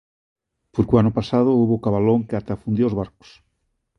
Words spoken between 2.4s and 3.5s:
afundía os barcos.